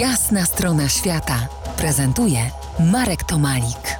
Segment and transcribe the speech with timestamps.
[0.00, 1.48] Jasna strona świata
[1.78, 2.38] prezentuje
[2.92, 3.98] Marek Tomalik.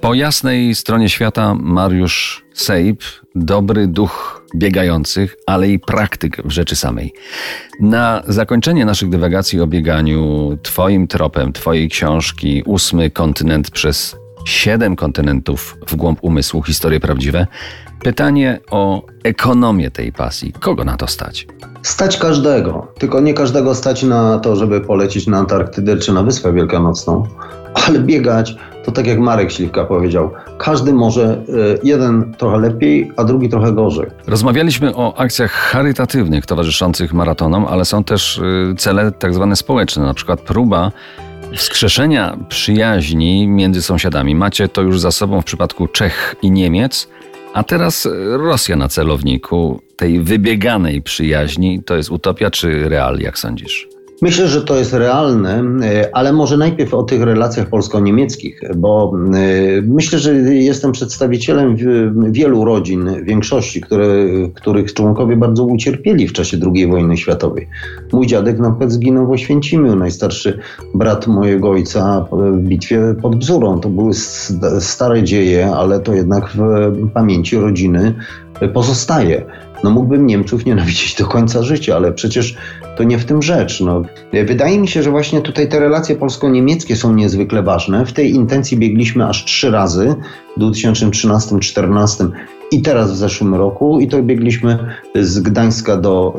[0.00, 3.04] Po jasnej stronie świata Mariusz Sejp,
[3.34, 7.12] dobry duch biegających, ale i praktyk w rzeczy samej.
[7.80, 15.76] Na zakończenie naszych dywagacji o bieganiu, Twoim tropem, Twojej książki Ósmy kontynent przez siedem kontynentów
[15.86, 17.46] w głąb umysłu, historie prawdziwe,
[18.02, 20.52] pytanie o ekonomię tej pasji.
[20.52, 21.46] Kogo na to stać?
[21.82, 26.52] Stać każdego, tylko nie każdego stać na to, żeby polecieć na Antarktydę czy na Wyspę
[26.52, 27.26] Wielkanocną,
[27.74, 28.56] ale biegać
[28.88, 33.72] to tak jak Marek Śliwka powiedział, każdy może y, jeden trochę lepiej, a drugi trochę
[33.72, 34.06] gorzej.
[34.26, 40.14] Rozmawialiśmy o akcjach charytatywnych towarzyszących maratonom, ale są też y, cele tak zwane społeczne, na
[40.14, 40.92] przykład próba
[41.56, 44.34] wskrzeszenia przyjaźni między sąsiadami.
[44.34, 47.08] Macie to już za sobą w przypadku Czech i Niemiec,
[47.54, 51.82] a teraz Rosja na celowniku tej wybieganej przyjaźni.
[51.82, 53.88] To jest utopia czy real, jak sądzisz?
[54.22, 59.82] Myślę, że to jest realne, e, ale może najpierw o tych relacjach polsko-niemieckich, bo e,
[59.82, 61.76] myślę, że jestem przedstawicielem
[62.30, 64.06] wielu rodzin, większości, które,
[64.54, 67.68] których członkowie bardzo ucierpieli w czasie II wojny światowej.
[68.12, 70.58] Mój dziadek na przykład zginął w Oświęcimiu, najstarszy
[70.94, 73.80] brat mojego ojca w bitwie pod Bzurą.
[73.80, 74.14] To były
[74.80, 78.14] stare dzieje, ale to jednak w pamięci rodziny
[78.74, 79.44] pozostaje.
[79.84, 82.56] No mógłbym Niemców nienawidzić do końca życia, ale przecież
[82.98, 83.80] to nie w tym rzecz.
[83.80, 84.02] No.
[84.32, 88.06] Wydaje mi się, że właśnie tutaj te relacje polsko-niemieckie są niezwykle ważne.
[88.06, 90.14] W tej intencji biegliśmy aż trzy razy
[90.56, 92.30] w 2013-2014
[92.70, 94.78] i teraz w zeszłym roku i to biegliśmy
[95.14, 96.34] z Gdańska do,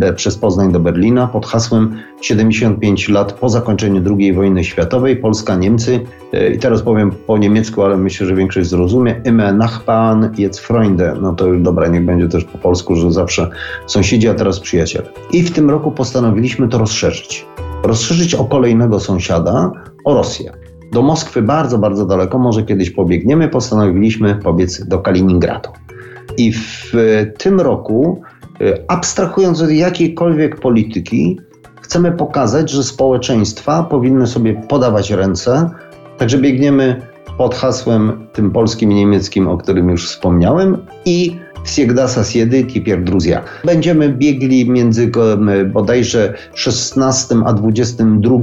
[0.00, 5.56] e, przez Poznań do Berlina pod hasłem 75 lat po zakończeniu II wojny światowej, Polska,
[5.56, 6.00] Niemcy
[6.32, 11.16] e, i teraz powiem po niemiecku, ale myślę, że większość zrozumie, Immer Nachbarn, jetzt Freunde,
[11.22, 13.50] no to już dobra, niech będzie też po polsku, że zawsze
[13.86, 15.06] sąsiedzi, a teraz przyjaciele.
[15.32, 17.46] I w tym roku postanowiliśmy to rozszerzyć.
[17.84, 19.70] Rozszerzyć o kolejnego sąsiada,
[20.04, 20.52] o Rosję
[20.94, 25.68] do Moskwy bardzo, bardzo daleko, może kiedyś pobiegniemy, postanowiliśmy pobiec do Kaliningradu.
[26.36, 26.92] I w
[27.38, 28.22] tym roku,
[28.60, 31.40] y, abstrahując od jakiejkolwiek polityki,
[31.80, 35.70] chcemy pokazać, że społeczeństwa powinny sobie podawać ręce,
[36.18, 37.02] także biegniemy
[37.38, 43.42] pod hasłem tym polskim i niemieckim, o którym już wspomniałem, i Siegdasa Siedy, Kipier Druzja.
[43.64, 45.10] Będziemy biegli między
[45.72, 48.38] bodajże 16 a 22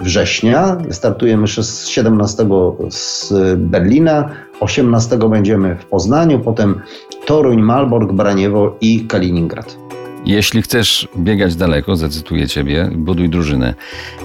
[0.00, 0.78] września.
[0.90, 1.46] Startujemy
[1.88, 2.46] 17
[2.90, 4.30] z Berlina,
[4.60, 6.80] 18 będziemy w Poznaniu, potem
[7.26, 9.87] Toruń, Malbork, Braniewo i Kaliningrad.
[10.24, 13.74] Jeśli chcesz biegać daleko, zacytuję Ciebie, buduj drużynę.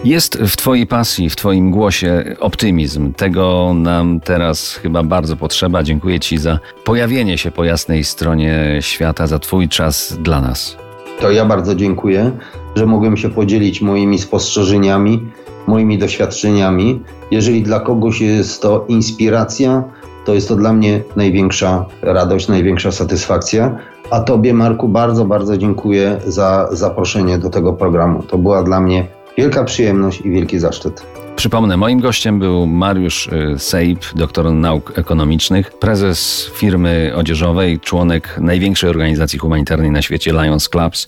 [0.04, 3.14] Jest w Twojej pasji, w Twoim głosie optymizm.
[3.14, 5.84] Tego nam teraz chyba bardzo potrzeba.
[5.84, 10.78] Dziękuję Ci za pojawienie się po jasnej stronie świata, za Twój czas dla nas.
[11.20, 12.32] To ja bardzo dziękuję,
[12.76, 15.22] że mogłem się podzielić moimi spostrzeżeniami,
[15.68, 17.02] moimi doświadczeniami.
[17.32, 19.84] Jeżeli dla kogoś jest to inspiracja,
[20.26, 23.78] to jest to dla mnie największa radość, największa satysfakcja.
[24.12, 28.24] A Tobie, Marku, bardzo, bardzo dziękuję za zaproszenie do tego programu.
[28.24, 29.08] To była dla mnie
[29.38, 31.06] wielka przyjemność i wielki zaszczyt.
[31.36, 38.90] Przypomnę, moim gościem był Mariusz y, Sejp, doktor nauk ekonomicznych, prezes firmy odzieżowej, członek największej
[38.90, 41.08] organizacji humanitarnej na świecie Lions Clubs,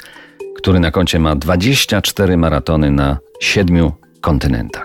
[0.57, 4.84] który na koncie ma 24 maratony na siedmiu kontynentach.